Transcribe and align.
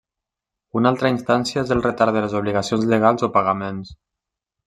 Una 0.79 0.91
altra 0.93 1.11
instància 1.15 1.59
és 1.65 1.73
el 1.75 1.83
retard 1.87 2.17
de 2.17 2.25
les 2.25 2.35
obligacions 2.41 2.89
legals 2.95 3.27
o 3.27 3.31
pagaments. 3.39 3.93